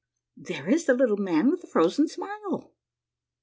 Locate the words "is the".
0.67-0.95